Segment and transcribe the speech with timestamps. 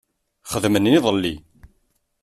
[0.51, 1.35] Xedmen iḍelli